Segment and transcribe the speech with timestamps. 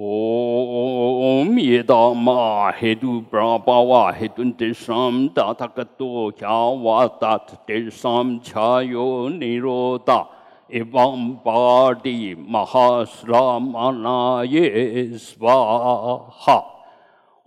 [0.00, 10.28] Om Yedama Hedo Brahmawa Hedun Desam Datakato Kyawatat Desam Chayo Niroda
[10.72, 16.77] Evam Badi Mahasramana Yesvaha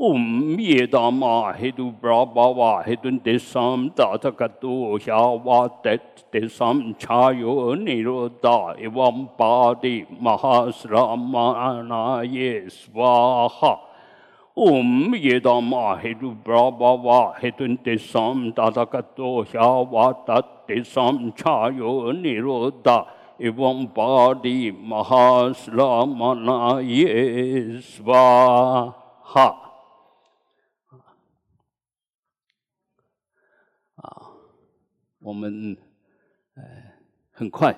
[0.02, 13.78] Um Miedama hedu Brabhava hedun desam datakatu shavatet desam chayo nirodha evam padi mahasramanaye svaha.
[14.58, 23.06] Om Yedama Hedu Brabhava Hedun Tesam Dadakato Shavatat Tesam Chayo Nirodha
[23.42, 27.04] एवं पादी महाश्रमणाय
[27.82, 29.61] स्वाहा
[35.22, 35.78] 我们
[36.56, 36.64] 呃
[37.32, 37.76] 很快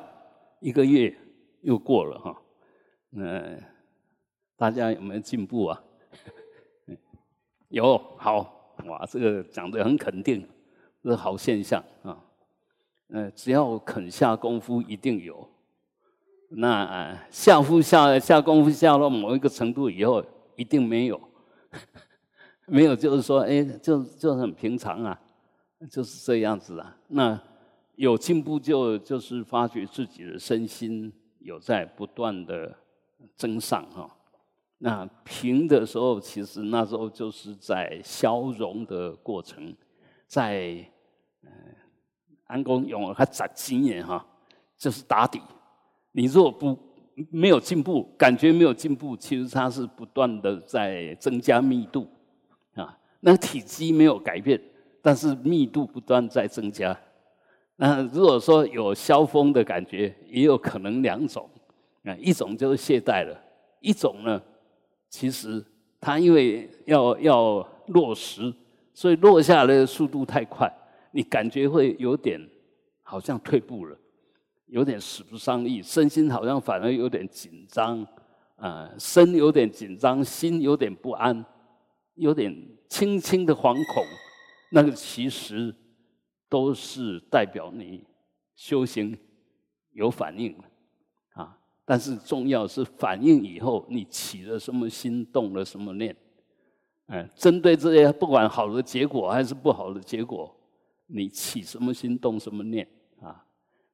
[0.59, 1.13] 一个月
[1.61, 2.41] 又过了哈，
[3.17, 3.57] 呃，
[4.55, 5.83] 大家有没有进步啊？
[7.67, 10.47] 有，好哇，这个讲的很肯定，
[11.03, 12.17] 是好现象啊。
[13.09, 15.47] 呃，只要肯下功夫，一定有。
[16.49, 20.23] 那下夫下下功夫下到某一个程度以后，
[20.55, 21.19] 一定没有，
[22.67, 25.19] 没有就是说，哎，就就很平常啊。
[25.89, 27.39] 就是这样子啊，那
[27.95, 32.75] 有进步就就是发觉自己的身心有在不断的
[33.35, 34.09] 增上哈。
[34.79, 39.75] 那平的时候，其实那时候就是在消融的过程，
[40.27, 40.85] 在
[41.43, 41.49] 嗯
[42.45, 44.25] 安公用了他攒经验哈，
[44.77, 45.41] 就是打底。
[46.11, 46.77] 你若不
[47.29, 52.07] 没有进步，感觉没有进步，其实它是不断的在增加密度
[52.73, 54.59] 啊，那体积没有改变。
[55.05, 56.97] 但是密度不断在增加，
[57.75, 61.49] 那如果说有消风的感觉，也有可能两种，
[62.05, 63.37] 啊，一种就是懈怠了，
[63.81, 64.41] 一种呢，
[65.09, 65.61] 其实
[65.99, 68.53] 它因为要要落实，
[68.93, 70.73] 所以落下来的速度太快，
[71.11, 72.39] 你感觉会有点
[73.01, 73.97] 好像退步了，
[74.67, 78.07] 有点使不上力，身心好像反而有点紧张，
[78.55, 81.43] 啊，身有点紧张，心有点不安，
[82.15, 82.55] 有点
[82.87, 84.05] 轻轻的惶恐。
[84.75, 85.73] 那个其实
[86.49, 88.03] 都是代表你
[88.55, 89.15] 修行
[89.91, 90.63] 有反应了
[91.33, 96.15] 啊，但是重要是反应以后你起了什么心，动了什么念，
[97.05, 100.51] 嗯，针对这些不管好的结果还是不好的结果，
[101.05, 102.87] 你起什么心，动什么念
[103.21, 103.45] 啊？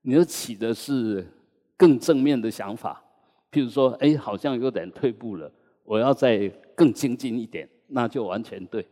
[0.01, 1.27] 你要起的是
[1.75, 3.03] 更正面的想法，
[3.51, 5.51] 譬如说，哎，好像有点退步了，
[5.83, 8.87] 我要再更精进一点，那就完全对，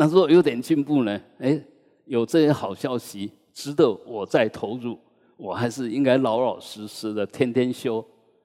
[0.00, 1.20] 那如果有点进步呢？
[1.40, 1.62] 哎，
[2.06, 4.98] 有这些好消息，值得我再投入。
[5.36, 8.02] 我还是应该老老实实的天天修，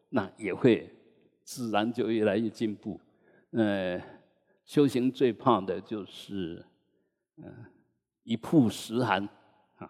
[0.09, 0.93] 那也会
[1.45, 2.99] 自然就越来越进步。
[3.51, 3.97] 呃，
[4.65, 6.61] 修行最怕的就是，
[7.37, 7.45] 嗯，
[8.23, 9.23] 一曝十寒
[9.77, 9.89] 啊，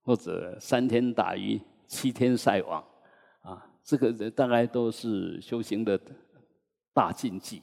[0.00, 2.82] 或者三天打鱼七天晒网
[3.42, 6.00] 啊，这个大概都是修行的
[6.94, 7.62] 大禁忌。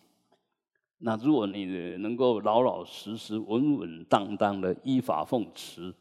[1.03, 1.65] 那如果你
[1.97, 5.91] 能够老老实实、稳稳当当的依法奉持，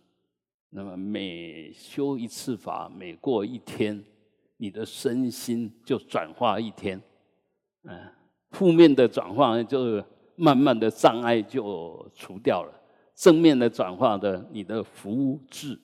[0.68, 4.04] 那么每修一次法，每过一天，
[4.58, 7.00] 你的身心就转化一天，
[7.84, 7.98] 嗯，
[8.50, 10.04] 负面的转化就
[10.36, 12.72] 慢慢的障碍就除掉了，
[13.14, 15.80] 正面的转化的，你的福智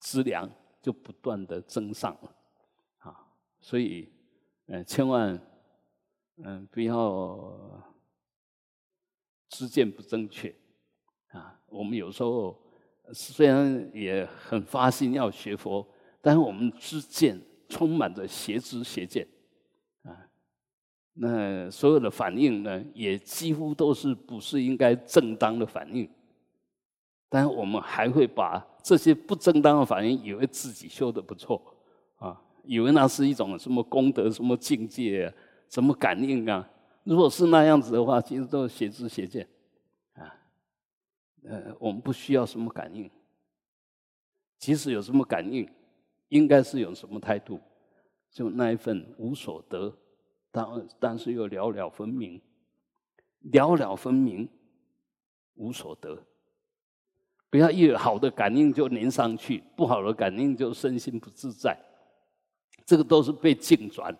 [0.00, 0.46] 资粮
[0.82, 2.30] 就不断的增上了，
[2.98, 3.16] 啊，
[3.58, 4.06] 所以，
[4.66, 5.40] 嗯，千万，
[6.44, 7.87] 嗯，不要。
[9.48, 10.54] 知见不正确，
[11.28, 12.56] 啊，我们有时候
[13.12, 15.86] 虽然也很发心要学佛，
[16.20, 19.26] 但是我们知见充满着邪知邪见，
[20.02, 20.12] 啊，
[21.14, 26.08] 那所有的反应呢，也几乎都是不是应该正当的反应，
[27.28, 31.60] 但我们还会把这些不正当的反应，以为自己修的不错，
[32.16, 35.32] 啊，以为那是一种什么功德、什么境界、
[35.70, 36.68] 什么感应啊。
[37.08, 39.48] 如果是那样子的话，其实都是邪知邪见，
[40.12, 40.28] 啊，
[41.42, 43.10] 呃，我们不需要什么感应，
[44.58, 45.66] 即使有什么感应，
[46.28, 47.58] 应该是有什么态度，
[48.30, 49.90] 就那一份无所得，
[50.50, 50.66] 但
[51.00, 52.38] 但是又了了分明，
[53.40, 54.46] 了了分明，
[55.54, 56.22] 无所得，
[57.48, 61.74] 不要一好的感应就粘上去，不好的感应就身心不自在，
[62.84, 64.14] 这个都是被境转。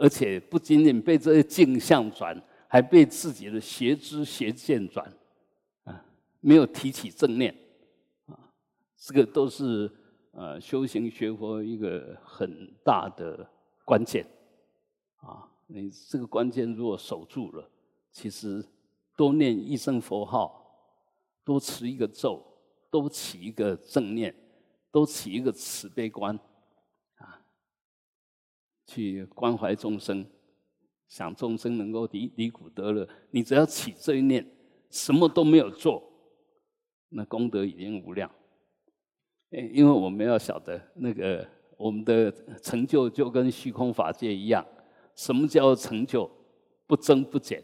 [0.00, 2.34] 而且不仅仅被这些镜像转，
[2.66, 5.06] 还被自己的邪知邪见转，
[5.84, 6.02] 啊，
[6.40, 7.54] 没有提起正念，
[8.24, 8.32] 啊，
[8.96, 9.92] 这个都是
[10.32, 13.46] 呃修行学佛一个很大的
[13.84, 14.24] 关键，
[15.16, 17.70] 啊，你这个关键如果守住了，
[18.10, 18.64] 其实
[19.18, 20.64] 多念一声佛号，
[21.44, 22.42] 多持一个咒，
[22.90, 24.34] 多起一个正念，
[24.90, 26.38] 多起一个慈悲观，
[28.90, 30.26] 去关怀众生，
[31.06, 34.44] 想众生能够离离苦得乐，你只要起这一念，
[34.90, 36.02] 什么都没有做，
[37.10, 38.28] 那功德已经无量。
[39.52, 41.46] 哎因为我们要晓得，那个
[41.78, 44.66] 我们的成就就跟虚空法界一样，
[45.14, 46.28] 什么叫成就？
[46.88, 47.62] 不增不减，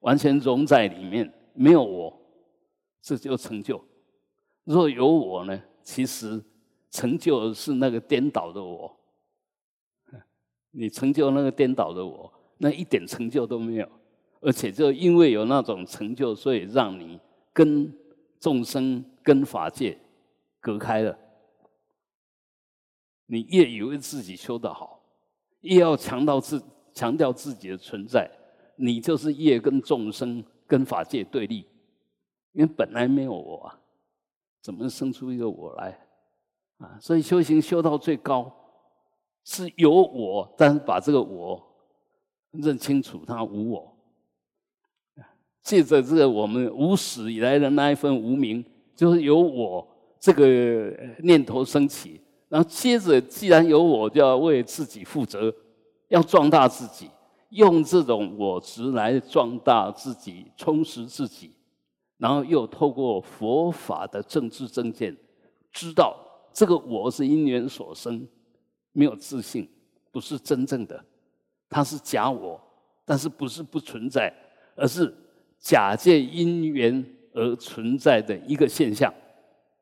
[0.00, 2.18] 完全融在里面，没有我，
[3.02, 3.78] 这就成就。
[4.64, 5.62] 若有我呢？
[5.82, 6.42] 其实
[6.90, 8.90] 成就是那个颠倒的我。
[10.78, 13.88] 你成就那个颠倒的我，那一点成就都没有，
[14.40, 17.18] 而且就因为有那种成就，所以让你
[17.52, 17.92] 跟
[18.38, 19.98] 众生、跟法界。
[20.58, 21.16] 隔开了，
[23.26, 25.00] 你越以为自己修得好，
[25.60, 26.60] 越要强调自
[26.92, 28.28] 强调自己的存在，
[28.74, 31.64] 你就是越跟众生、跟法界对立。
[32.50, 33.78] 因为本来没有我啊，
[34.60, 35.96] 怎么生出一个我来
[36.78, 36.98] 啊？
[37.00, 38.52] 所以修行修到最高，
[39.46, 41.62] 是有我，但是把这个我
[42.50, 43.96] 认清楚，它无我。
[45.62, 48.62] 借着这个我们无始以来的那一份无名，
[48.94, 49.86] 就是有我。
[50.18, 55.54] 这个念头升起，然后接着，既然有我，就要为自己负责，
[56.08, 57.08] 要壮大自己，
[57.50, 61.52] 用这种我执来壮大自己，充实自己，
[62.16, 65.16] 然后又透过佛法的政治正见，
[65.70, 66.16] 知道
[66.52, 68.26] 这个我是因缘所生，
[68.96, 69.68] 没有自信，
[70.10, 71.04] 不是真正的，
[71.68, 72.58] 它是假我，
[73.04, 74.32] 但是不是不存在，
[74.74, 75.14] 而是
[75.58, 77.04] 假借因缘
[77.34, 79.12] 而存在的一个现象。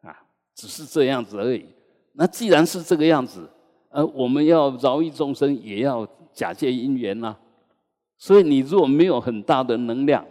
[0.02, 1.64] 啊只是这样子而已。
[2.12, 3.49] 那既然是这个样子，
[3.90, 7.37] 呃，我们要饶益众生，也要假借因缘呐。
[8.16, 10.26] 所以你如果没有很大的能量，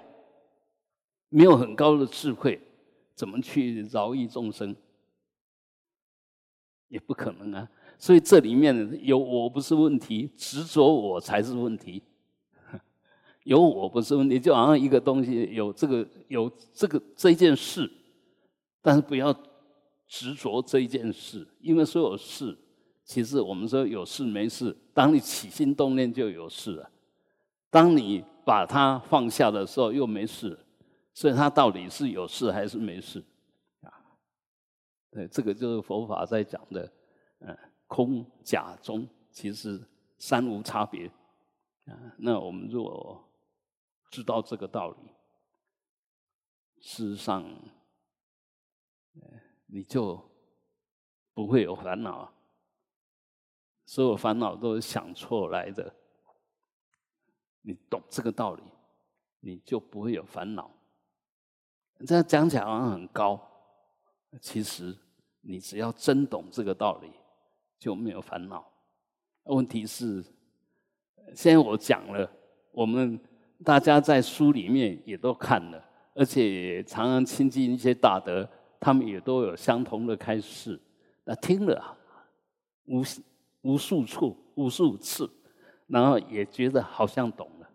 [1.30, 2.60] 没有很高的智慧，
[3.16, 4.76] 怎么去饶益众生？
[6.90, 7.70] 也不可能啊。
[8.04, 12.04] 所以这里面有我不是问题，执着我才是问题。
[13.46, 17.90] 有我不是问题，就好像一个东西有这个有这个这件事，
[18.82, 19.34] 但是不要。
[20.06, 22.56] 执着这一件事，因为所有事，
[23.04, 26.92] 其实我们说有事没事，当你起心动念就有事了。
[27.72, 30.60] 当你把它放下的时候，又没事。
[31.16, 33.24] 所以它到底是有事还是没事？
[33.82, 33.90] 啊，
[35.10, 36.92] 对，这个就是佛法在讲的，
[37.40, 37.58] 嗯，
[37.94, 39.80] 空假中，其实
[40.18, 41.06] 三无差别。
[41.86, 43.24] 啊，那我们如果
[44.10, 44.98] 知道这个道理，
[46.82, 47.46] 事实上，
[49.68, 50.20] 你就
[51.36, 52.34] 不会有烦恼，
[53.86, 55.94] 所有烦恼都是想错来的。
[57.62, 58.64] 你懂这个道理，
[59.40, 60.72] 你就不会有烦恼。
[62.08, 63.40] 这样讲起来好像很高，
[64.42, 64.98] 其实
[65.42, 67.12] 你只要真懂这个道理，
[67.84, 68.66] 就没有烦恼。
[69.44, 70.24] 问题是，
[71.36, 72.32] 现在我讲了，
[72.72, 73.20] 我们
[73.62, 75.86] 大家在书里面也都看了，
[76.16, 78.50] 而且常常亲近一些大德。
[78.80, 80.80] 他们也都有相同的开示，
[81.26, 81.98] 那听了
[82.86, 83.02] 无
[83.62, 85.30] 无数处、无数次，
[85.88, 87.70] 然后也觉得好像懂了，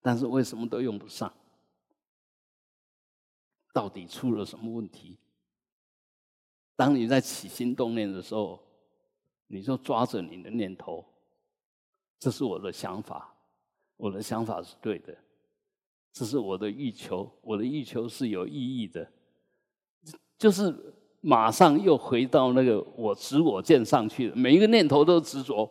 [0.00, 1.32] 但是为什么都用不上？
[3.72, 5.16] 到底出了什么问题？
[6.80, 8.58] 当你在起心动念的时候，
[9.48, 11.04] 你就抓着你的念头，
[12.18, 13.34] 这是我的想法，
[13.98, 15.14] 我的想法是对的，
[16.10, 19.06] 这是我的欲求，我的欲求是有意义的。
[20.38, 20.74] 就是
[21.20, 25.70] 马上又回到那个我执我见上去了，每一个念头都执着。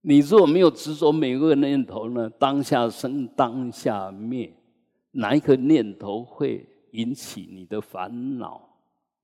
[0.00, 2.28] 你如果没有执着每一个念头呢？
[2.30, 4.52] 当下生，当下灭，
[5.12, 8.69] 哪一个念头会引起你的烦恼？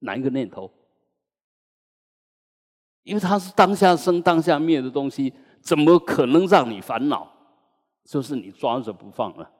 [0.00, 0.70] 哪一个念头？
[3.02, 7.32] 因为它是当下生、当下灭的东西，怎么可能让你烦恼？
[8.04, 9.50] 就是你抓着不放了，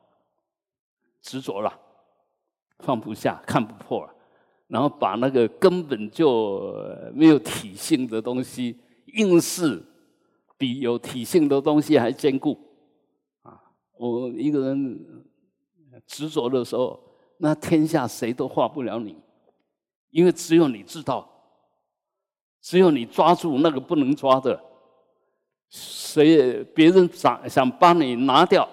[1.21, 1.81] 执着了，
[2.79, 4.13] 放不下，看不破了。
[4.69, 6.75] 然后把那个根本就
[7.15, 8.81] 没有体性的东西，
[9.15, 9.81] 硬是
[10.59, 12.59] 比有体性的东西还坚固。
[13.43, 13.61] 啊，
[13.97, 15.25] 我一个人
[16.05, 17.01] 执着的时候，
[17.39, 19.17] 那天下谁都化不了你，
[20.17, 21.29] 因为只有你知道，
[22.63, 24.59] 只有你抓住那个不能抓的，
[25.69, 28.67] 谁也别人想想把你拿掉，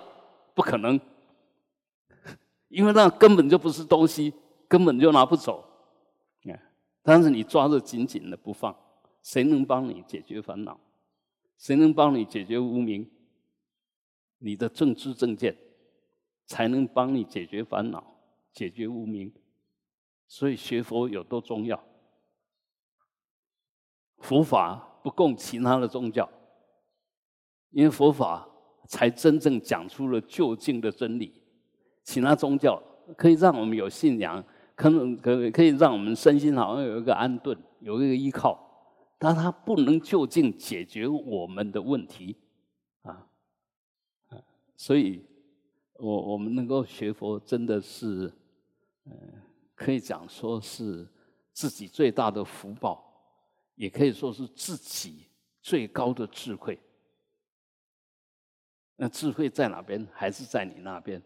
[0.53, 0.97] 不可能，
[2.69, 4.31] 因为那根本就不是东西，
[4.69, 5.61] 根本就拿不走。
[7.01, 8.73] 但是你抓着紧紧的不放，
[9.21, 10.79] 谁能帮你解决烦恼？
[11.57, 13.05] 谁能帮你解决无名？
[14.37, 15.53] 你的正知正见，
[16.45, 18.01] 才能帮你解决烦恼、
[18.53, 19.29] 解决无明。
[20.27, 21.83] 所以学佛有多重要？
[24.19, 26.29] 佛法不供其他的宗教，
[27.71, 28.47] 因为佛法
[28.87, 31.41] 才真正讲出了究竟的真理。
[32.03, 32.81] 其他宗教
[33.17, 34.43] 可以让我们有信仰，
[34.75, 38.57] 可能可可以让我们身心好像有一个安顿，有一个依靠，
[39.17, 42.37] 但它不能就近解决我们的问题
[43.01, 43.27] 啊。
[44.77, 45.23] 所以，
[45.93, 48.33] 我我们能够学佛，真的是，
[49.05, 49.13] 嗯，
[49.83, 51.05] 可以讲说是
[51.51, 53.03] 自己最大的福报，
[53.75, 55.27] 也可以说是自己
[55.61, 56.79] 最高的智慧。
[58.95, 60.07] 那智慧在哪边？
[60.13, 61.21] 还是在你那边？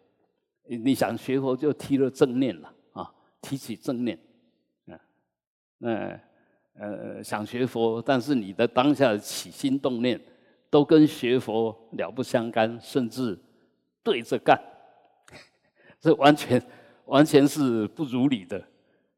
[0.64, 4.20] 你想学佛，就提了正念了啊，提起正念，
[4.86, 5.00] 嗯，
[5.78, 6.20] 那
[6.74, 10.20] 呃想学佛，但是你的当下的起心动念。
[10.70, 13.40] 都跟学佛了不相干，甚至
[14.04, 14.62] 对着干，
[15.98, 16.62] 这完全
[17.08, 18.66] 完全是不如理的。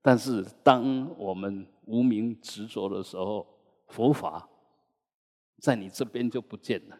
[0.01, 3.45] 但是当我们无名执着的时候，
[3.87, 4.49] 佛法
[5.59, 6.97] 在你这边就不见了。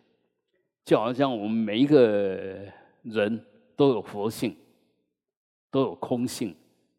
[0.83, 2.71] 就好像我们每一个
[3.03, 4.55] 人都有佛性，
[5.71, 6.55] 都有空性，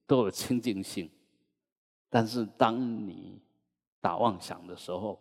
[0.07, 1.09] 都有清净性。
[2.09, 3.41] 但是当你
[4.01, 5.21] 打妄想的时候，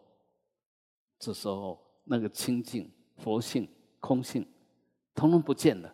[1.19, 1.79] 这时候。
[2.11, 4.43] 那个清净、佛性、空性，
[5.13, 5.93] 通通不见了，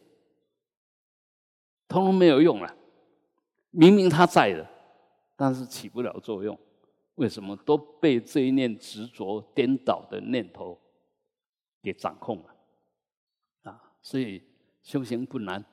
[1.95, 2.75] 通通没有用了。
[3.71, 4.67] 明明他在的，
[5.37, 6.59] 但是起不了作用。
[7.15, 7.55] 为什么？
[7.55, 10.77] 都被这一念执着、颠倒的念头
[11.81, 12.55] 给掌控了。
[13.63, 14.43] 啊，所以
[14.83, 15.63] 修行不难，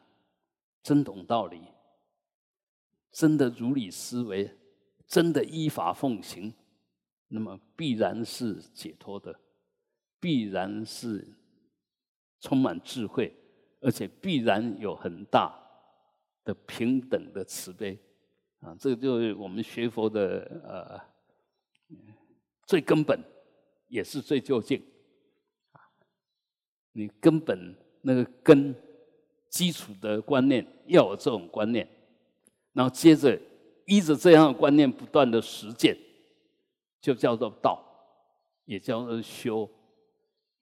[0.80, 1.60] 真懂道理，
[3.10, 4.48] 真的如理思维，
[5.08, 6.54] 真的依法奉行，
[7.26, 9.40] 那么必然是解脱的。
[10.20, 11.36] 必然是
[12.38, 13.36] 充满智慧，
[13.80, 15.61] 而且必然有很大
[16.44, 17.98] 的平等的慈悲
[18.60, 18.74] 啊！
[18.78, 21.00] 这个就是我们学佛的呃
[22.66, 23.18] 最根本，
[23.88, 24.82] 也是最究竟
[25.72, 25.80] 啊！
[26.92, 28.74] 你根本那个根
[29.48, 31.88] 基础的观念要有这种观念，
[32.72, 33.38] 然后接着
[33.86, 35.96] 依着这样的观念不断的实践，
[37.00, 37.82] 就叫做道，
[38.64, 39.68] 也叫做修。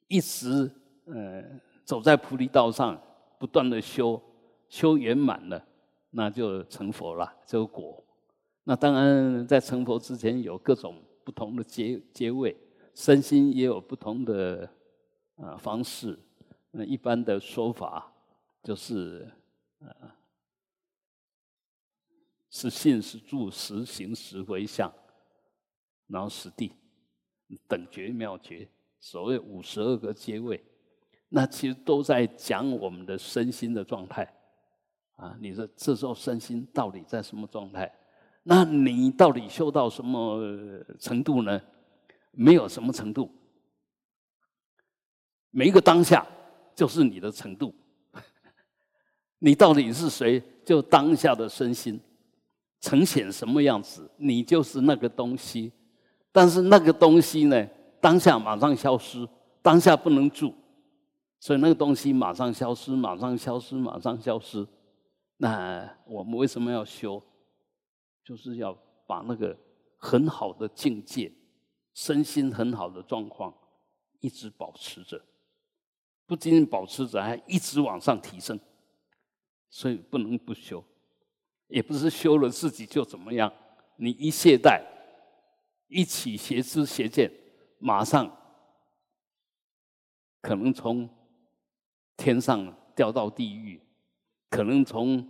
[0.09, 0.69] 一直
[1.05, 1.45] 呃
[1.85, 3.01] 走在菩提道上，
[3.39, 4.21] 不断的修，
[4.69, 5.65] 修圆满了，
[6.11, 8.05] 那就成佛了，这个果。
[8.65, 12.57] 那当然在成佛之前有各种不同的阶阶位，
[12.95, 14.69] 身心也有不同的
[15.37, 16.19] 啊方式。
[16.71, 18.13] 那一般的说法
[18.63, 19.29] 就是
[19.81, 19.89] 呃
[22.51, 24.93] 是信是住实行实回向，
[26.07, 26.73] 然后实地
[27.67, 28.69] 等觉妙觉。
[29.01, 30.63] 所谓五十二个阶位，
[31.31, 34.31] 那其实都在讲我们的身心的状态
[35.21, 35.37] 啊。
[35.41, 37.93] 你说这时候身心到底在什么状态？
[38.43, 40.41] 那你到底修到什么
[40.99, 41.61] 程度呢？
[42.33, 43.31] 没有什么程度，
[45.51, 46.27] 每一个当下
[46.75, 47.75] 就是你的程度。
[49.41, 50.43] 你到底是谁？
[50.65, 52.01] 就当下的身心
[52.81, 55.73] 呈现什么样子，你就是那个东西。
[56.31, 57.67] 但是那个东西呢？
[58.01, 59.29] 当下马上消失，
[59.61, 60.55] 当下不能住，
[61.41, 64.67] 所以那个东西马上消失，马上消失，马上消失。
[65.43, 67.23] 那我们为什么要修？
[68.23, 69.59] 就是要把那个
[69.97, 71.33] 很好的境界、
[71.95, 73.53] 身心很好的状况
[74.21, 75.25] 一直保持着，
[76.27, 78.61] 不仅仅保持着，还一直往上提升。
[79.71, 80.85] 所以不能不修，
[81.69, 83.51] 也不是修了自己就怎么样。
[83.97, 84.85] 你一懈怠，
[85.89, 87.33] 一起邪知邪见。
[87.79, 88.31] 马上
[90.43, 91.09] 可能从
[92.19, 93.81] 天上掉到地狱，
[94.51, 95.27] 可能从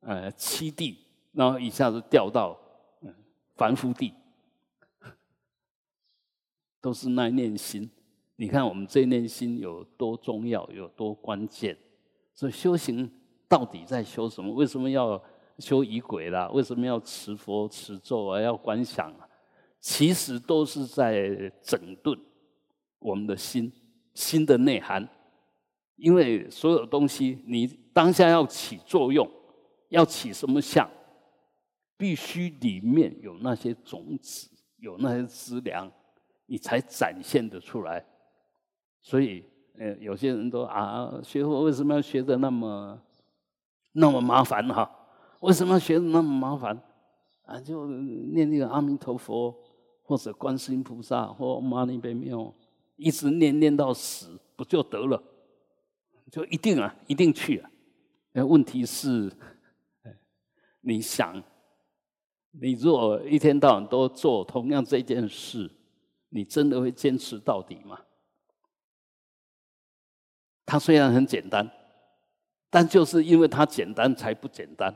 [0.00, 0.98] 呃七地，
[1.32, 2.58] 然后一下子掉到
[3.54, 4.12] 凡夫地，
[6.82, 7.88] 都是那一念心。
[8.38, 11.74] 你看我们这一念心有多重要，有多关键。
[12.34, 13.10] 所以修行
[13.48, 14.52] 到底在修什么？
[14.52, 15.22] 为什么要
[15.58, 16.50] 修仪轨啦？
[16.50, 18.40] 为什么要持佛持咒啊？
[18.40, 19.26] 要观想啊？
[19.80, 22.18] 其实都是在整顿
[22.98, 23.72] 我们的心，
[24.12, 25.08] 心的内涵。
[25.94, 27.66] 因为所有东西，你
[27.96, 29.26] 当下要起作用，
[29.88, 30.86] 要起什么相，
[31.96, 35.90] 必须里面有那些种子，有那些资粮，
[36.44, 38.04] 你才展现得出来。
[39.00, 39.42] 所以，
[39.78, 43.00] 呃，有些人都啊，学佛为什么要学的那么
[43.92, 44.90] 那么麻烦哈？
[45.40, 46.78] 为什么要学的那么麻烦？
[47.46, 49.56] 啊，就念那个阿弥陀佛。
[50.08, 52.54] 或者观世音菩萨或玛尼贝妙，
[52.94, 55.20] 一直念念到死，不就得了？
[56.30, 57.68] 就一定啊，一定去啊。
[58.38, 59.32] 那问题是，
[60.82, 61.42] 你想，
[62.50, 65.70] 你若一天到晚都做同样这件事，
[66.28, 67.98] 你真的会坚持到底吗？
[70.66, 71.66] 它虽然很简单，
[72.68, 74.94] 但就是因为它简单才不简单，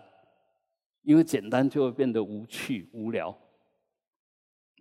[1.01, 3.35] 因为简单就会变得无趣无聊。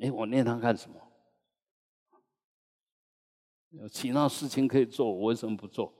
[0.01, 0.99] 哎，我念它干什么？
[3.69, 5.93] 有其他事情可以做，我为什么不做？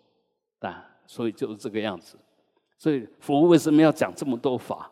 [0.59, 2.19] 但所以就是这个样子。
[2.79, 4.89] 所以佛为什么要讲这么多法？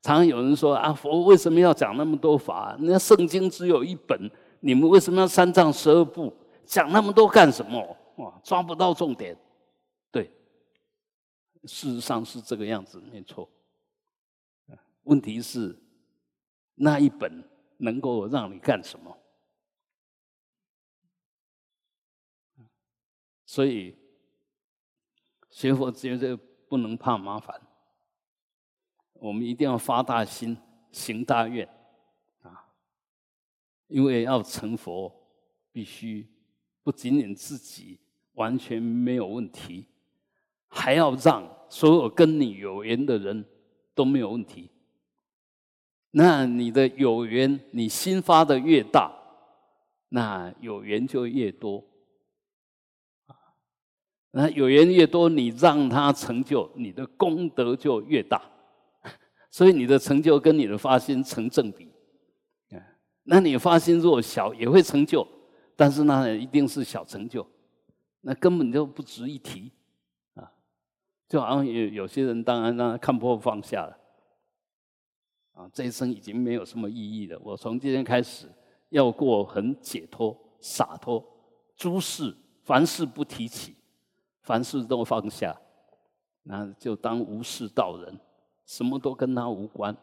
[0.00, 2.76] 常常有人说啊，佛为什么要讲那么多法？
[2.78, 4.30] 那圣经只有一本，
[4.60, 6.32] 你们为什么要三藏十二部
[6.64, 7.96] 讲那么多干什么？
[8.18, 9.36] 哇，抓不到重点。
[10.12, 10.30] 对，
[11.64, 13.50] 事实上是这个样子，没错。
[15.02, 15.76] 问题是
[16.76, 17.42] 那一本
[17.78, 19.18] 能够让你干什么？
[23.44, 23.96] 所以
[25.50, 26.45] 学佛只有这个。
[26.68, 27.60] 不能怕麻烦，
[29.14, 30.56] 我们一定要发大心、
[30.90, 31.68] 行大愿
[32.42, 32.68] 啊！
[33.88, 35.12] 因为要成佛，
[35.72, 36.26] 必须
[36.82, 37.98] 不仅仅自己
[38.34, 39.86] 完全没有问题，
[40.68, 43.44] 还要让所有跟你有缘的人
[43.94, 44.70] 都没有问题。
[46.10, 49.12] 那你的有缘，你心发的越大，
[50.08, 51.84] 那有缘就越多。
[54.38, 58.42] 那有缘越多，你让他成就，你的功德就越大，
[59.50, 61.90] 所以你的成就跟你的发心成正比。
[63.24, 65.26] 那你发心若小，也会成就，
[65.74, 67.44] 但是那一定是小成就，
[68.20, 69.72] 那根本就不值一提
[70.34, 70.52] 啊！
[71.26, 73.98] 就好像有有些人，当然让他看破放下了，
[75.54, 77.40] 啊，这一生已经没有什么意义了。
[77.42, 78.46] 我从今天开始
[78.90, 81.24] 要过很解脱、洒脱，
[81.74, 83.74] 诸事凡事不提起。
[84.46, 85.54] 凡事都放下，
[86.44, 88.16] 那就当无事道人，
[88.64, 89.94] 什么都跟他无关。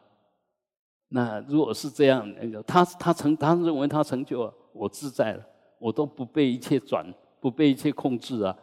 [1.07, 2.29] 那如果是这样，
[2.67, 5.45] 他他成，他认为他成就了，我自在了，
[5.79, 7.05] 我都不被一切转，
[7.39, 8.53] 不被一切控制啊，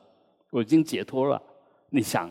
[0.51, 1.41] 我已经解脱了。
[1.89, 2.31] 你想，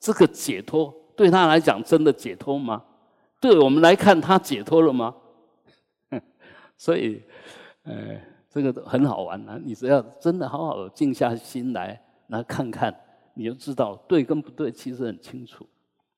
[0.00, 2.84] 这个解脱对他来讲真的解脱吗？
[3.40, 5.14] 对我们来看，他解脱了吗？
[6.76, 7.22] 所以，
[7.84, 8.20] 呃，
[8.50, 9.56] 这个很好玩啊！
[9.62, 12.02] 你只要真的好好静下心来。
[12.28, 12.94] 那看看，
[13.34, 15.66] 你就知道对跟不对，其实很清楚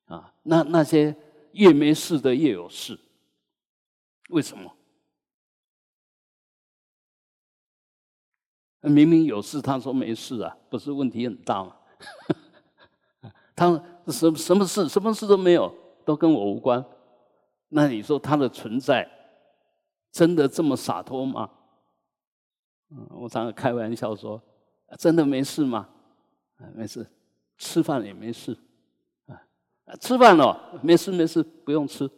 [0.07, 0.35] 啊。
[0.43, 1.17] 那那些
[1.53, 2.99] 越没事的越有事，
[4.29, 4.71] 为什么？
[8.83, 11.77] 明明有事，他说没事啊，不是问题很大吗？
[13.55, 13.71] 他
[14.07, 15.73] 什什么事，什么事都没有，
[16.05, 16.83] 都跟我无关。
[17.69, 19.09] 那你说他的存在
[20.11, 21.51] 真的这么洒脱吗？
[22.91, 24.43] 嗯，我常常开玩笑说，
[24.99, 25.89] 真的没事吗？
[26.61, 27.07] 啊没事，
[27.57, 28.57] 吃饭也没事，
[29.27, 29.35] 啊，
[29.99, 32.09] 吃饭哦没事没事不用吃，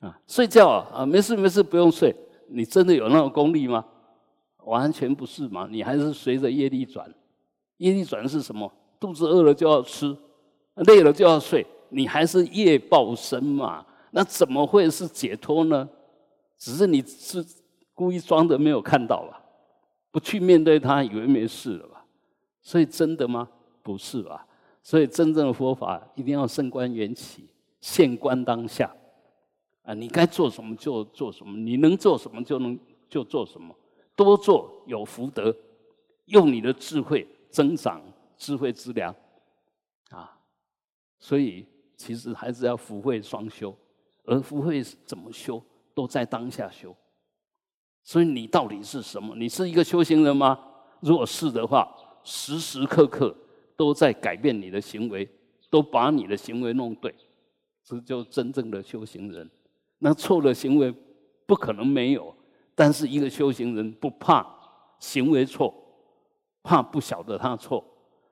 [0.00, 2.14] 啊，睡觉啊啊没事没事不用睡，
[2.48, 3.84] 你真的有那种功力吗？
[4.64, 7.08] 完全不是嘛，你还是随着业力转，
[7.76, 8.70] 业力转是什么？
[8.98, 10.16] 肚子饿了就要吃，
[10.86, 13.84] 累了就要睡，你还是业报身嘛？
[14.10, 15.88] 那怎么会是解脱呢？
[16.56, 17.44] 只是你是
[17.92, 19.42] 故意装的没有看到吧？
[20.10, 22.06] 不去面对它，以为没事了吧？
[22.62, 23.48] 所以真的吗？
[23.84, 24.44] 不是吧？
[24.82, 27.48] 所以真正的佛法一定要升观缘起，
[27.80, 28.92] 现观当下。
[29.82, 33.74] 啊，你该做什么就做什么，你能做什么就能就做什么，
[34.16, 35.54] 多做有福德，
[36.26, 38.02] 用你的智慧增长
[38.36, 39.14] 智慧之粮。
[40.10, 40.38] 啊，
[41.18, 41.66] 所以
[41.96, 43.74] 其实还是要福慧双修，
[44.24, 45.62] 而福慧怎么修，
[45.94, 46.94] 都在当下修。
[48.02, 49.34] 所以你到底是什么？
[49.36, 50.58] 你是一个修行人吗？
[51.00, 51.90] 如果是的话，
[52.22, 53.34] 时时刻刻。
[53.76, 55.28] 都在改变你的行为，
[55.70, 57.14] 都把你的行为弄对，
[57.82, 59.50] 这就真正的修行人。
[59.98, 60.94] 那错的行为
[61.46, 62.34] 不可能没有，
[62.74, 64.46] 但是一个修行人不怕
[64.98, 65.74] 行为错，
[66.62, 67.84] 怕不晓得他错，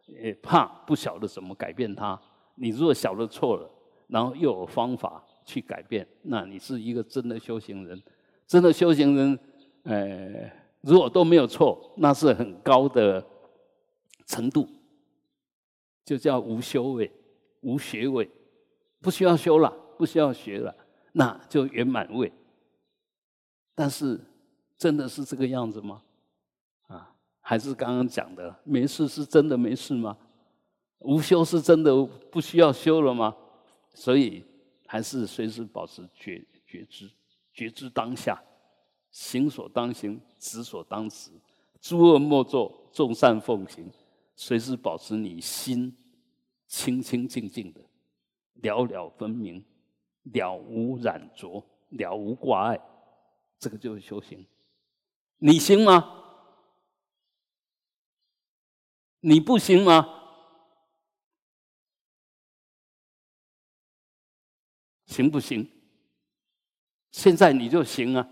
[0.06, 2.20] 也怕不晓得怎么改变他。
[2.54, 3.70] 你如果晓得错了，
[4.08, 8.00] 然后又有方法去改变，那你是一个真的修行人。
[8.46, 9.38] 真的修行人，
[9.84, 10.50] 呃，
[10.82, 13.24] 如果都没有错，那是很高的
[14.26, 14.68] 程度。
[16.04, 17.10] 就叫无修位、
[17.60, 18.28] 无学位，
[19.00, 20.74] 不需要修了，不需要学了，
[21.12, 22.32] 那就圆满位。
[23.74, 24.20] 但是，
[24.76, 26.02] 真的是这个样子吗？
[26.88, 30.16] 啊，还是刚刚讲的没事是真的没事吗？
[30.98, 33.34] 无修是真的不需要修了吗？
[33.94, 34.44] 所以，
[34.86, 37.10] 还是随时保持觉觉知，
[37.52, 38.42] 觉知当下，
[39.10, 41.30] 行所当行，止所当止，
[41.80, 43.90] 诸恶莫作，众善奉行。
[44.44, 45.96] 随时保持你心
[46.66, 47.80] 清清净净的，
[48.54, 49.64] 了了分明，
[50.24, 52.80] 了无染浊，了无挂碍，
[53.60, 54.44] 这个就是修行。
[55.38, 56.24] 你行吗？
[59.20, 60.08] 你不行吗？
[65.06, 65.70] 行不行？
[67.12, 68.28] 现在你就行啊！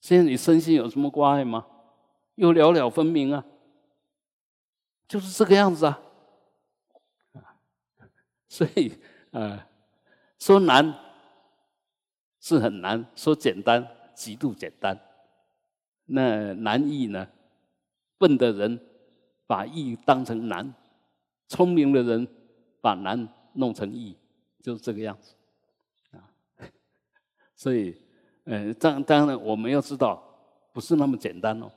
[0.00, 1.66] 现在你身心有什么挂碍吗？
[2.36, 3.44] 又了了分明啊！
[5.08, 6.00] 就是这个样子啊！
[8.48, 8.92] 所以，
[9.30, 9.58] 呃，
[10.38, 10.94] 说难
[12.40, 14.98] 是很难，说简单极度简单。
[16.06, 17.28] 那难易呢？
[18.18, 18.80] 笨的人
[19.46, 20.72] 把易当成难，
[21.48, 22.26] 聪明的人
[22.80, 24.16] 把难弄成易，
[24.62, 25.34] 就是这个样子
[26.12, 26.30] 啊。
[27.54, 28.00] 所以，
[28.44, 30.22] 呃，当当然我们要知道，
[30.72, 31.70] 不是那么简单哦。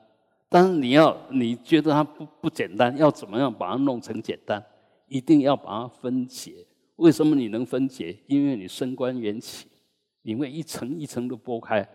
[0.50, 4.64] 但是你要你觉得它不不简单，要怎么样把它弄成简单？
[5.08, 6.66] 一定要把它分解。
[6.96, 8.18] 为什么你能分解？
[8.28, 9.68] 因为你升观缘起，
[10.24, 11.88] 你会一层一层的剥开。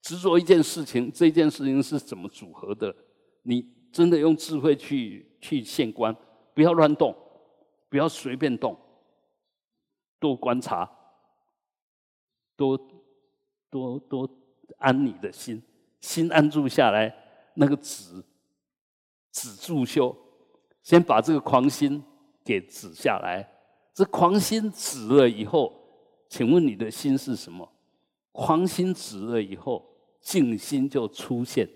[0.00, 2.94] 执着一件事情，这件事情是怎么组合的？
[3.42, 6.16] 你真的用智慧去去现观，
[6.54, 7.14] 不要乱动，
[7.88, 8.76] 不要随便动，
[10.18, 10.90] 多观察。
[12.56, 12.76] 多
[13.70, 14.28] 多多
[14.78, 15.62] 安你的心，
[16.00, 17.14] 心安住下来，
[17.60, 18.22] 那个止
[19.32, 20.16] 止住修，
[20.84, 22.00] 先把这个狂心
[22.44, 23.46] 给止下来。
[23.92, 25.72] 这狂心止了以后，
[26.28, 27.68] 请问你的心是什么？
[28.30, 29.84] 狂心止了以后，
[30.20, 31.68] 静心就出现。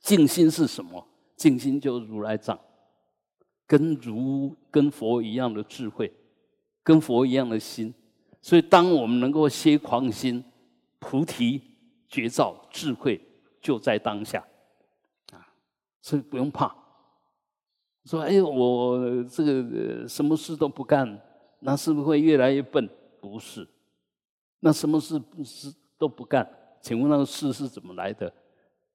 [0.00, 1.06] 静心是什么？
[1.36, 2.58] 静心就如来藏，
[3.68, 6.12] 跟如跟佛一样的智慧，
[6.82, 7.94] 跟佛一样的心。
[8.42, 10.42] 所以，当我们能够歇狂心，
[10.98, 11.62] 菩提
[12.08, 13.20] 觉照智慧
[13.60, 14.44] 就在当下，
[15.32, 15.46] 啊，
[16.00, 16.74] 所以不用怕。
[18.04, 21.20] 说，哎，我这个什么事都不干，
[21.60, 22.88] 那是不是会越来越笨？
[23.20, 23.68] 不是，
[24.60, 26.48] 那什么事不是都不干？
[26.80, 28.32] 请问那个事是怎么来的？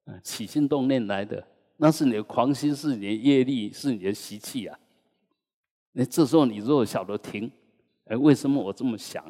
[0.06, 1.46] 啊，起心动念来的，
[1.78, 4.80] 那是你的狂心，是你的业力，是你的习气啊。
[5.92, 7.52] 那这时候你如果晓得停。
[8.06, 9.26] 哎，为什么我这么想？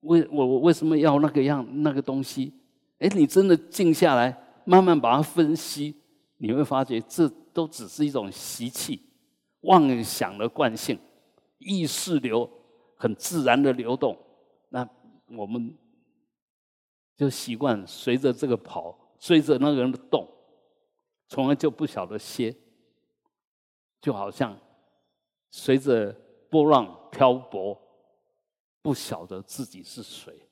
[0.00, 2.54] 为我我为什么要那个样那个东西？
[2.98, 5.94] 哎，你真的静下来，慢慢把它分析，
[6.38, 9.02] 你会发觉这都只是一种习气、
[9.60, 10.98] 妄想的惯性，
[11.58, 12.50] 意识流
[12.96, 14.16] 很自然的流动。
[14.68, 14.88] 那
[15.28, 15.76] 我们
[17.16, 20.28] 就习惯随着这个跑，追着那个人的动，
[21.28, 22.54] 从来就不晓得歇，
[24.00, 24.58] 就好像
[25.50, 26.14] 随着。
[26.48, 27.76] 波浪漂泊，
[28.80, 30.45] 不晓得自己是谁，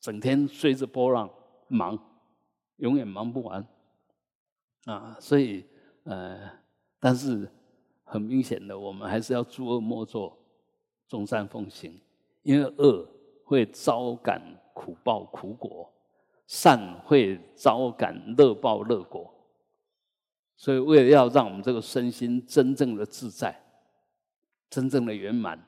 [0.00, 1.28] 整天追着波浪
[1.68, 1.98] 忙，
[2.76, 3.66] 永远忙不完
[4.84, 5.16] 啊！
[5.20, 5.64] 所以，
[6.04, 6.50] 呃，
[6.98, 7.50] 但是
[8.04, 10.38] 很明显的，我们还是要诸恶莫作，
[11.06, 12.00] 众善奉行，
[12.42, 13.06] 因为恶
[13.44, 14.40] 会招感
[14.72, 15.92] 苦报苦果，
[16.46, 19.34] 善会招感乐报乐果。
[20.56, 23.60] 所以，为了要让我们这个身心真正的自在、
[24.70, 25.62] 真正的圆满，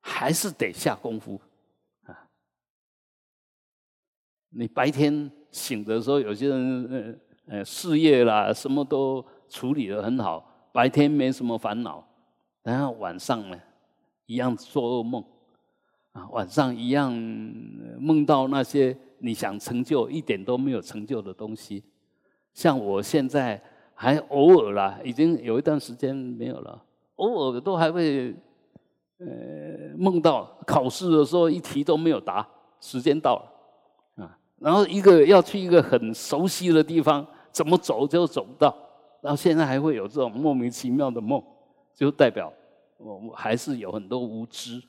[0.00, 1.40] 还是得下功夫
[2.04, 2.28] 啊！
[4.58, 12.06] 你白天醒的时候，有些人呃呃事业啦什么都处理的很好，白天没什么烦恼，
[12.62, 13.58] 然后晚上呢，
[14.26, 15.22] 一样做噩梦
[16.12, 17.12] 啊，晚上一样
[17.98, 21.84] 梦到那些你想成就一点都没有成就的东西，
[22.52, 23.62] 像我现在。
[23.98, 26.84] 还偶尔啦，已经有一段时间没有了。
[27.14, 28.36] 偶尔都还会，
[29.16, 32.46] 呃，梦到考试的时候一题都没有答，
[32.78, 33.50] 时间到了，
[34.58, 38.74] 然后一个要去一个很熟悉的地方，怎么走就走不到，
[39.20, 41.42] 然后现在还会有这种莫名其妙的梦，
[41.94, 42.52] 就代表
[42.98, 44.82] 我还是有很多无知，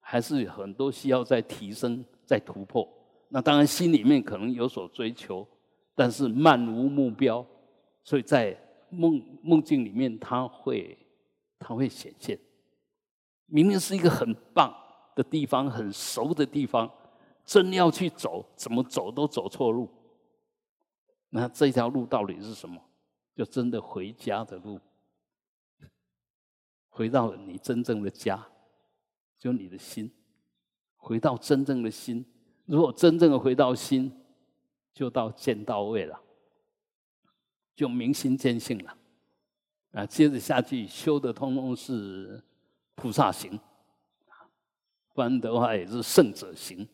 [0.00, 2.88] 还是很多需要在提升、在突破。
[3.28, 5.46] 那当然心里面可能有所追求，
[5.94, 7.44] 但是漫无目标。
[8.02, 8.56] 所以在
[8.88, 10.96] 梦梦境里面，它会
[11.58, 12.38] 它会显现。
[13.44, 14.74] 明明是一个很棒
[15.14, 16.90] 的地方，很熟的地方，
[17.48, 19.88] 真要去走，怎么走都走错路。
[21.30, 22.78] 那这条路到底是什么？
[23.34, 24.78] 就真的回家的路，
[26.90, 28.46] 回到你真正的家，
[29.38, 30.12] 就你的心，
[30.98, 32.22] 回到真正的心。
[32.66, 34.12] 如果真正的回到心，
[34.92, 36.20] 就到见到位了。
[37.74, 38.98] 就明心见性了，
[39.92, 42.42] 啊，接着下去修的通通是
[42.94, 43.58] 菩萨行，
[45.14, 46.86] 不然的话也是圣者行，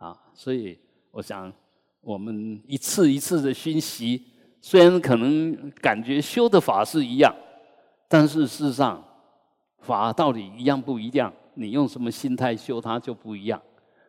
[0.00, 0.78] 啊，所以
[1.10, 1.52] 我想
[2.00, 4.24] 我们一次一次的熏习，
[4.60, 7.34] 虽然可能感觉修的法是一样，
[8.08, 9.04] 但是事实上，
[9.78, 11.30] 法到底一样不一样？
[11.52, 13.60] 你用什么心态修它就不一样。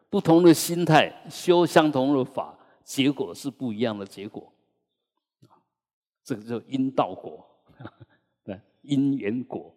[0.10, 4.50] 不同的心态修相同的法，结果是不一样的结果。
[6.24, 7.46] 这个叫因道果，
[8.46, 9.76] 对因缘果。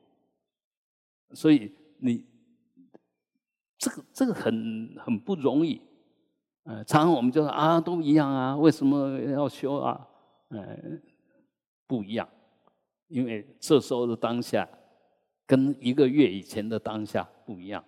[1.33, 2.24] 所以你
[3.79, 5.81] 这个这个很很不容易。
[6.64, 10.09] 呃，常常我们就说啊，都一样啊，为什么要修啊？
[10.48, 10.79] 呃，
[11.87, 12.27] 不一样，
[13.09, 14.66] 因为这时候的当下
[15.46, 17.85] 跟一个月以前的当下不一样，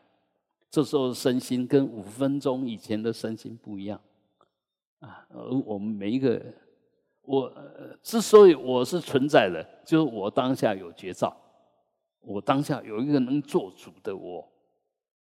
[0.71, 3.99] 这时候身心跟五分钟以前的身心不一样
[4.99, 5.27] 啊。
[5.31, 6.43] 而我们每一个，
[7.23, 7.51] 我
[8.03, 11.35] 之所以我是存在的，就是我当下有觉照，
[12.21, 14.47] 我当下有一个能做主的我，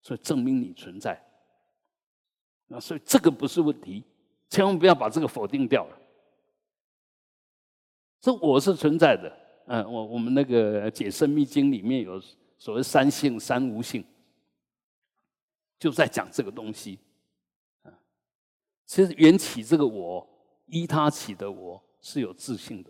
[0.01, 1.24] 所以证明你存在。
[2.67, 4.03] 那所以这个不是问题，
[4.49, 5.97] 千万不要把这个否定掉了。
[8.19, 9.31] 这我是存在的，
[9.67, 12.19] 嗯，我我们那个《解生密经》里面有
[12.57, 14.03] 所谓三性、三无性，
[15.77, 16.97] 就在讲这个东西。
[18.87, 20.27] 其实缘起这个我，
[20.65, 22.89] 依他起的我是有自信的，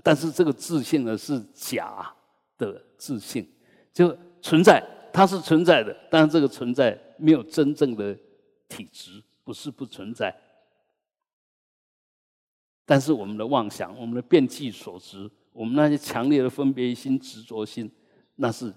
[0.00, 2.14] 但是这个自信呢是假
[2.56, 3.52] 的自信，
[3.92, 4.80] 就存在，
[5.12, 8.16] 它是存在的，但是这个存在没有真正的。
[8.68, 10.34] 体质不是不存在，
[12.84, 17.90] 但是我们的妄想、我们的变计所执、我们那些强烈的分别心、执着心，
[18.36, 18.72] 那是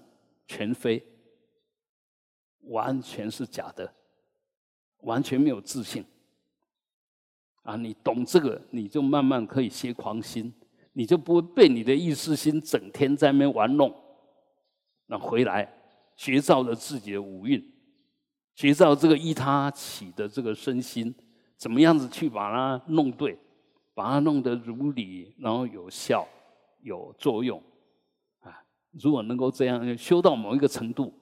[0.46, 1.02] 全非，
[2.62, 3.94] 完全是假的，
[5.00, 6.04] 完全没有自信。
[7.62, 10.52] 啊，你懂这个，你就慢慢可以歇狂心，
[10.94, 13.94] 你就不会被你的意识心整天在那边玩弄。
[15.06, 15.72] 那回来
[16.16, 17.71] 觉照了自己的五蕴。
[18.54, 21.14] 学照这个依他起的这个身心，
[21.56, 23.38] 怎么样子去把它弄对，
[23.94, 26.28] 把它弄得如理，然后有效、
[26.82, 27.60] 有作用，
[28.40, 31.12] 啊，如果能够这样修到某一个程度，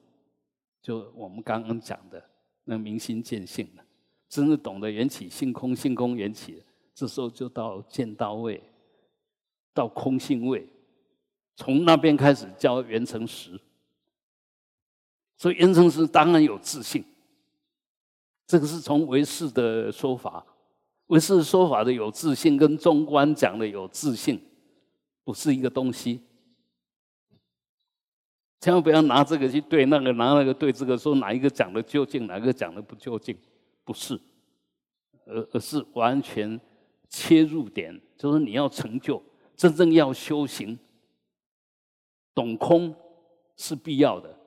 [0.81, 2.23] 就我们刚刚讲的
[2.65, 3.83] 那明心见性了，
[4.27, 6.61] 真正懂得缘起性空，性空缘起，
[6.93, 8.61] 这时候就到见到位，
[9.73, 10.67] 到空性位，
[11.55, 13.59] 从那边开始教缘成实，
[15.37, 17.03] 所以缘成实当然有自信。
[18.51, 20.45] 这个是从唯识的说法，
[21.07, 24.37] 唯识说法的有自信，跟中观讲的有自信，
[25.23, 26.21] 不是一个东西。
[28.59, 33.37] 千万不要拿这个去对那个，拿那个对这个，说哪一个讲的究竟，哪个讲的不究竟，
[33.85, 34.19] 不是，
[35.25, 36.59] 而而是完全
[37.07, 39.23] 切入点，就是你要成就，
[39.55, 40.77] 真正要修行，
[42.35, 42.93] 懂空
[43.55, 44.37] 是必要的，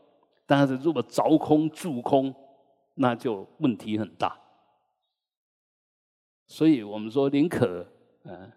[0.44, 2.34] 但是如果着空住空。
[2.96, 4.40] 那就问题很大，
[6.46, 7.85] 所以我们说宁可
[8.22, 8.52] 嗯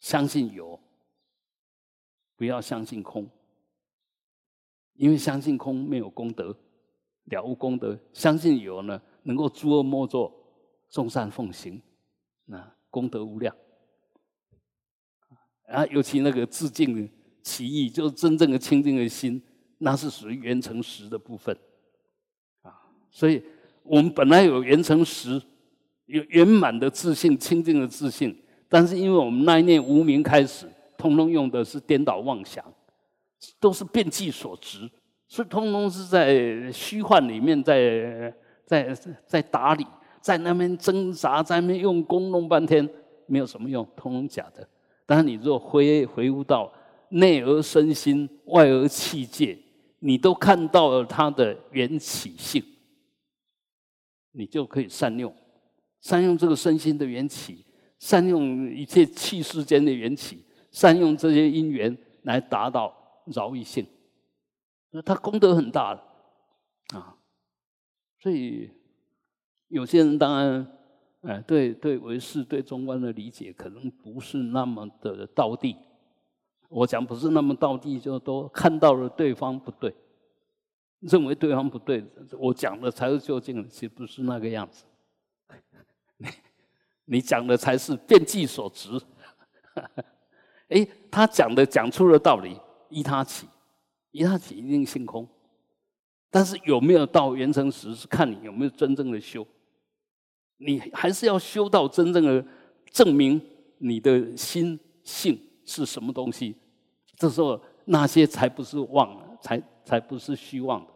[0.00, 0.80] 相信有，
[2.36, 3.28] 不要相信空，
[4.94, 6.56] 因为相信空没有功德，
[7.24, 10.34] 了无功德；相信有呢，能够诸恶莫作，
[10.88, 11.82] 众善奉行，
[12.46, 13.54] 那功德无量。
[15.66, 17.12] 啊，尤其那个自净
[17.42, 19.42] 其意，就是真正的清净的心，
[19.76, 21.54] 那是属于圆成实的部分，
[22.62, 23.44] 啊，所以。
[23.88, 25.40] 我们本来有圆成实，
[26.06, 28.36] 有圆满的自信、清净的自信，
[28.68, 32.64] 但是因为我们那一念无名开始，通通用的是颠倒妄想，
[33.60, 34.90] 都是变计所执，
[35.28, 38.94] 所以通通是在虚幻里面，在在
[39.26, 39.86] 在打理，
[40.20, 42.88] 在那边挣扎，在那边用功弄半天，
[43.26, 44.66] 没有什么用，通通假的。
[45.04, 46.72] 但是你若回回悟到
[47.10, 49.56] 内而身心，外而气界，
[50.00, 52.62] 你都看到了它的缘起性。
[54.38, 55.34] 你就可以善用，
[56.02, 57.64] 善用这个身心的缘起，
[57.98, 62.94] 善用一切气世间的缘起，善用这些因缘来达到
[63.34, 63.86] 饶益性，
[64.90, 65.98] 那他功德很大
[66.94, 67.16] 啊。
[68.20, 68.70] 所以
[69.68, 70.66] 有些人当然，
[71.22, 75.76] 哎，对对为师、对中观的理解可能不是那么的到地。
[76.68, 79.94] 我讲不是那么到地，就都看到了对方不对。
[81.00, 82.04] 认为对方不对，
[82.38, 84.84] 我讲的才是究竟，其实不是那个样子。
[86.16, 86.28] 你
[87.04, 88.90] 你讲的才是变计所执。
[90.68, 93.46] 哎，他讲的讲出了道理，依他起，
[94.10, 95.28] 依他起一定性空。
[96.30, 99.46] 但是有没有到圆成实，是看你有没有真正的修。
[100.56, 102.44] 你还是要修到真正的
[102.90, 103.40] 证明
[103.78, 106.56] 你的心性是什么东西。
[107.16, 109.62] 这时候那些才不是妄，才。
[109.86, 110.90] 才不是虚妄的，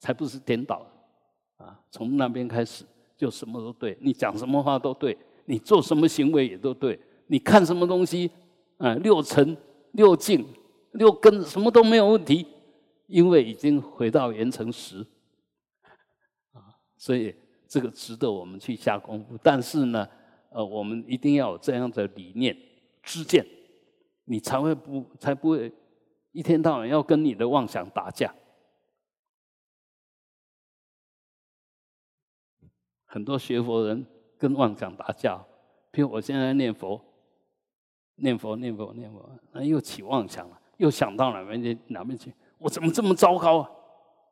[0.00, 1.80] 才不是颠倒的，啊！
[1.92, 2.84] 从那边开始
[3.16, 8.28] 就什么都对，你讲什么话都对，你做什么行为也都对，你看什么东西，
[8.78, 9.56] 啊，六尘
[9.92, 10.44] 六境
[10.94, 12.44] 六根什么都没有问题，
[13.06, 15.06] 因为已经回到元成实
[16.50, 17.32] 啊，所以
[17.68, 19.38] 这个值得我们去下功夫。
[19.40, 20.08] 但是呢，
[20.50, 22.56] 呃，我们一定要有这样的理念、
[23.00, 23.46] 知见，
[24.24, 25.72] 你才会不才不会
[26.34, 28.34] 一天到晚要跟你的妄想打架。
[33.06, 34.04] 很多学佛人
[34.36, 35.40] 跟妄想打架，
[35.92, 37.00] 比如我现在念佛，
[38.16, 42.34] 念佛念佛念佛，那又起妄想了，又想到哪边去哪边去？
[42.58, 43.70] 我怎么这么糟糕啊？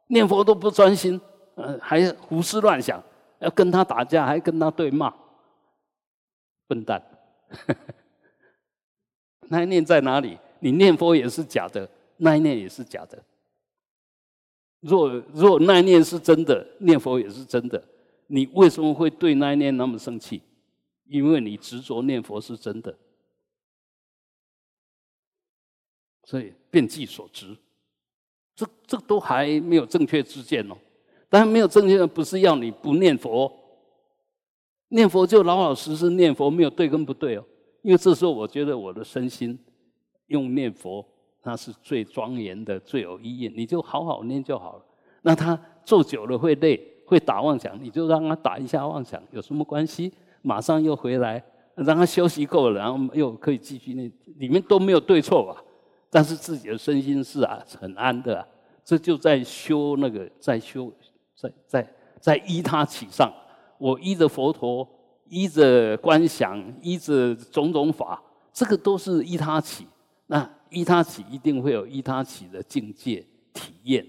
[0.09, 1.21] 念佛都不专心，
[1.55, 3.01] 呃，还胡思乱想，
[3.39, 5.15] 要跟他打架，还跟他对骂，
[6.67, 7.01] 笨蛋！
[9.49, 10.37] 那念在哪里？
[10.63, 13.21] 你念佛也是假的，那一念也是假的。
[14.79, 17.83] 若若那一念是真的，念佛也是真的。
[18.29, 20.41] 你为什么会对那一念那么生气？
[21.09, 22.97] 因为你执着念佛是真的，
[26.25, 27.57] 所以变计所执，
[28.55, 30.77] 这这都还没有正确之见哦。
[31.29, 33.53] 当然没有正确，不是要你不念佛，
[34.89, 37.45] 念佛就老老实实念佛，没有对跟不对哦。
[37.83, 39.59] 因为这时候我觉得我的身心
[40.33, 41.07] 用念佛，
[41.45, 43.53] 那是最庄严的、最有意义。
[43.55, 44.85] 你就好好念就好了。
[45.23, 46.89] 那他坐久了会累。
[47.05, 50.11] 会打妄想，你就让他打一下妄想，有什么关系？
[50.41, 55.63] 马上又回来，让他休息够了，然后又可以继续念里面都没有对错吧？
[56.09, 58.47] 但是自己的身心是啊，很安的，
[58.83, 60.91] 这就在修那个，在修，
[61.37, 63.31] 在在在依他起上。
[63.77, 64.89] 我依着佛陀，
[65.29, 68.23] 依着观想，依着种种法，
[68.55, 69.87] 这个都是依他起。
[70.33, 74.07] 那依他起，一定会有依他起的境界体验。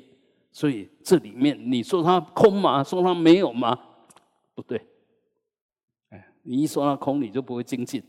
[0.54, 2.82] 所以这里面你说它空吗？
[2.82, 3.78] 说它没有吗？
[4.56, 4.88] 不对，
[6.12, 8.02] 哎，你一说它空，你就不会精进。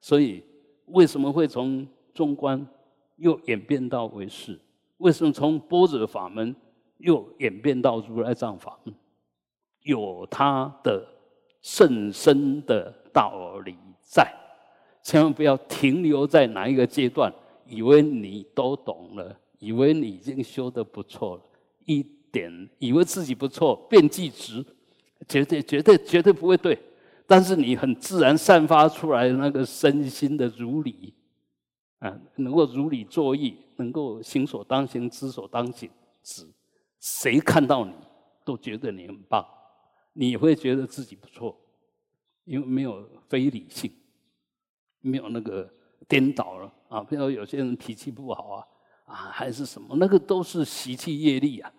[0.00, 0.42] 所以
[0.86, 2.66] 为什么会从中观
[3.14, 4.58] 又演变到唯识？
[4.96, 6.56] 为什么从波若法门
[6.96, 8.92] 又演变到如来藏法门？
[9.82, 11.06] 有它的
[11.62, 14.34] 甚深的道理在，
[15.08, 17.32] 千万不要停留在哪一个阶段，
[17.64, 19.34] 以为你都懂了。
[19.58, 21.42] 以为你已经修的不错了，
[21.86, 24.62] 一点以为自己不错，变计值，
[25.26, 26.78] 绝对绝对绝对不会对。
[27.26, 31.14] 但是你很自然散发出来那个身心的如理，
[32.00, 35.88] 啊，能够如理作意，能够行所当行，知所当行，
[36.22, 36.46] 止。
[37.00, 37.94] 谁看到你
[38.44, 39.42] 都觉得你很棒，
[40.12, 41.58] 你会觉得自己不错，
[42.44, 43.90] 因为没有非理性，
[45.00, 45.68] 没有那个
[46.06, 47.02] 颠倒了啊。
[47.02, 48.64] 比如有些人脾气不好啊。
[49.08, 49.96] 啊，还是什么？
[49.96, 51.72] 那个都是习气业力啊！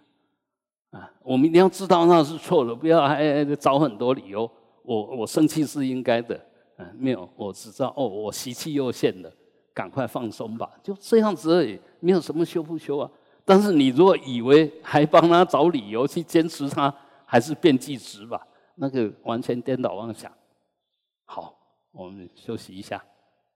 [0.89, 4.49] 啊，我们一定要知道那是错的，不要还找很多理由。
[4.81, 6.43] 我我生气是应该的，
[6.79, 9.31] 嗯，没有，我只知道哦，我习气又现了，
[9.75, 13.07] 赶快放松吧，就这样子而已，没有什么修不修啊。
[13.45, 16.91] 但是你如果以为还帮他找理由去坚持他，
[17.25, 18.41] 还是变计值吧，
[18.73, 20.31] 那个完全颠倒妄想。
[21.25, 21.58] 好，
[21.99, 23.03] 我们休息一下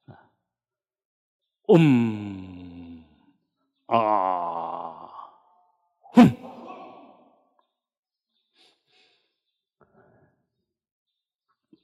[0.06, 0.30] 啊，
[1.70, 3.02] 嗯。
[3.86, 5.10] 啊！
[6.12, 6.30] 哼！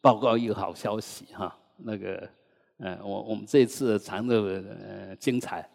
[0.01, 2.29] 报告一个好消息哈，那个，
[2.77, 5.69] 呃，我我们这次谈的呃精彩，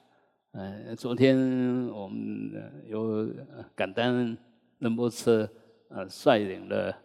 [0.52, 3.26] 呃，昨天我们有
[3.74, 4.36] 甘丹
[4.78, 5.48] 仁波车
[5.88, 6.98] 呃率领了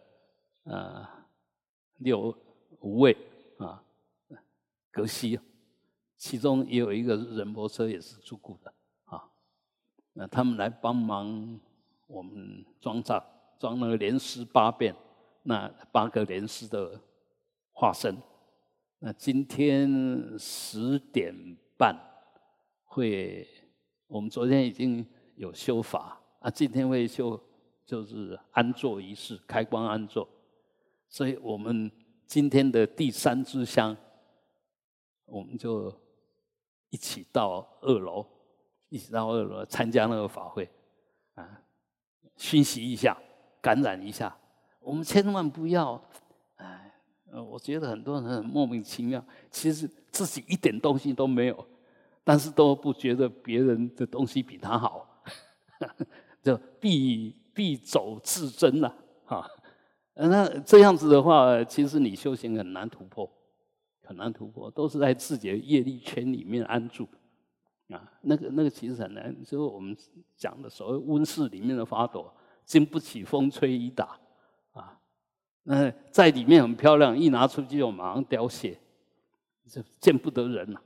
[0.65, 1.25] 啊
[1.97, 2.35] 六
[2.79, 3.15] 五位
[3.60, 3.84] 啊
[4.91, 5.39] 格西，
[6.17, 8.74] 其中也有一个仁波车也是出故的
[9.06, 9.30] 啊。
[10.13, 11.60] 那他们来帮忙
[12.08, 13.24] 我们装藏，
[13.60, 14.95] 装那个莲师八变，
[15.43, 17.00] 那八个莲师的
[17.72, 18.17] 化身。
[18.98, 21.34] 那今天十点
[21.78, 21.95] 半
[22.84, 23.48] 会，
[24.08, 27.39] 我们昨天已经有修法啊，今天会修
[27.86, 30.28] 就是安坐仪式，开光安坐。
[31.07, 31.89] 所以我们
[32.30, 33.97] 今天的第三支香，
[35.25, 35.91] 我们就
[36.91, 38.23] 一起到二楼。
[38.89, 40.69] 一起到二楼参加那个法会，
[41.34, 41.61] 啊，
[42.38, 43.17] 熏习一下，
[43.59, 44.36] 感染一下。
[44.80, 45.99] 我们千万不要，
[46.57, 46.91] 哎，
[47.32, 51.67] 我觉得很多人很莫名其妙，其实自己一点东西都没有，
[52.23, 55.23] 但是都不觉得别人的东西比他好，
[56.43, 59.49] 就必必走自珍了，哈。
[60.28, 63.30] 那这样子的话，其实你修行很难突破，
[64.03, 67.07] 很难突破，都是在自己的业力圈里面安住。
[67.89, 69.97] 啊，那个那个其实很难，就是我们
[70.36, 72.32] 讲的所谓温室里面的花朵，
[72.63, 74.20] 经不起风吹雨打，
[74.74, 74.99] 啊，
[75.63, 78.78] 那在里面很漂亮，一拿出去就马上凋谢，
[79.67, 80.80] 这见不得人呐。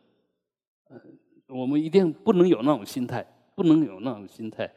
[1.47, 4.71] 我们一定不能有那种心态，不能有那种心态。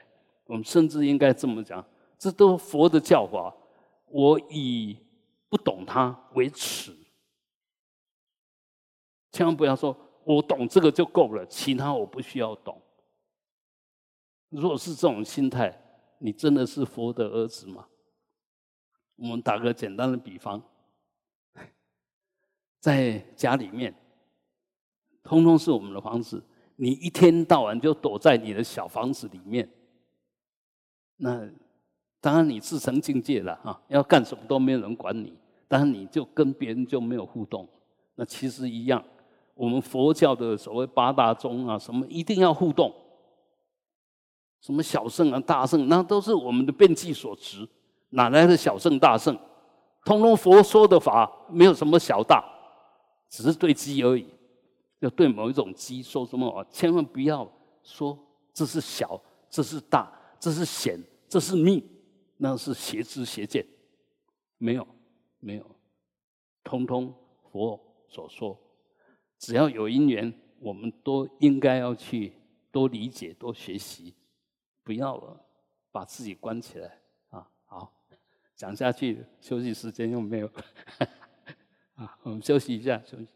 [0.47, 1.85] 我们甚至应该这么讲：
[2.19, 3.55] 这都佛的教法，
[4.17, 4.97] 我以
[5.51, 6.97] 不懂它为耻。
[9.31, 9.95] 千万不要说
[10.25, 12.81] 我懂这个就够了，其他我不需要懂。
[14.49, 15.79] 如果是这种心态，
[16.17, 17.87] 你真的是佛的儿子吗？
[19.17, 20.63] 我们打个简单的比方，
[22.81, 23.95] 在家里面，
[25.23, 26.43] 通通是我们的房子，
[26.77, 29.71] 你一天到晚就躲在你的小房子里面，
[31.17, 31.47] 那
[32.27, 33.81] 当然你自成境界了啊！
[33.87, 35.33] 要干什么都没有人管你，
[35.69, 37.65] 当然你就跟别人就没有互动。
[38.17, 39.01] 那其实一样，
[39.55, 42.93] 我们佛教的所谓八大宗啊，什么一定要互动。
[44.61, 47.65] 什么小圣啊、大圣，那都是我们的变计所持，
[48.09, 49.39] 哪来的小圣大圣？
[50.05, 52.45] 通通佛说的法，没有什么小大，
[53.31, 54.27] 只是对机而已。
[54.99, 56.67] 要对某一种机说什么啊？
[56.73, 57.49] 千万不要
[57.85, 58.19] 说
[58.53, 60.11] 这是小，这是大，
[60.41, 61.81] 这是显，这是命，
[62.37, 63.67] 那是邪知邪见。
[64.59, 64.87] 没有，
[65.39, 65.77] 没有，
[66.65, 67.15] 通通
[67.51, 67.79] 佛
[68.09, 68.59] 所说，
[69.39, 72.33] 只要有因缘，我们都应该要去
[72.71, 74.15] 多理解、多学习。
[74.83, 75.45] 不要了，
[75.91, 77.51] 把自己关起来啊！
[77.65, 77.93] 好，
[78.55, 80.51] 讲下去，休息时间又没有
[81.97, 83.29] 啊，我们休息一下，休息。